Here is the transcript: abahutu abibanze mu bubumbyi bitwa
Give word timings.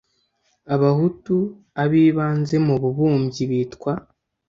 abahutu 0.75 1.35
abibanze 1.83 2.55
mu 2.65 2.75
bubumbyi 2.81 3.43
bitwa 3.51 3.93